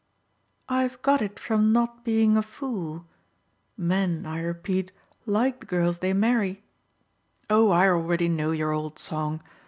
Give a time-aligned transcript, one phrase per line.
[0.67, 3.05] "I've got it from not being a fool.
[3.77, 4.91] Men, I repeat,
[5.27, 6.63] like the girls they marry"
[7.51, 9.43] "Oh I already know your old song!